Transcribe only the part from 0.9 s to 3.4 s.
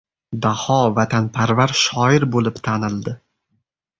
vatanparvar shoir bo‘lib tanildi!